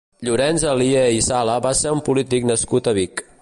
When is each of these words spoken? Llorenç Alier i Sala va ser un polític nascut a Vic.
Llorenç 0.27 0.63
Alier 0.71 1.03
i 1.17 1.21
Sala 1.27 1.59
va 1.67 1.75
ser 1.81 1.93
un 1.99 2.03
polític 2.09 2.49
nascut 2.53 2.91
a 2.93 2.97
Vic. 3.03 3.25